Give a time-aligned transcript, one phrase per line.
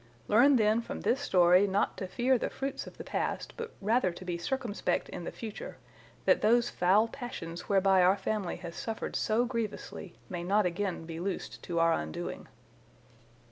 [0.27, 4.11] Learn then from this story not to fear the fruits of the past, but rather
[4.11, 5.77] to be circumspect in the future,
[6.25, 11.19] that those foul passions whereby our family has suffered so grievously may not again be
[11.19, 12.47] loosed to our undoing.